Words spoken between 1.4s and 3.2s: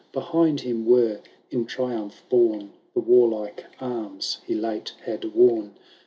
in triumph borne The